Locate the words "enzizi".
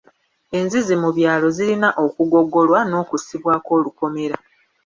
0.57-0.95